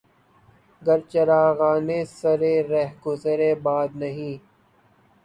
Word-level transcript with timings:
گر 0.81 0.99
چراغانِ 1.11 1.89
سرِ 2.17 2.41
رہ 2.69 2.85
گزرِ 3.03 3.41
باد 3.63 3.89
نہیں 4.01 4.35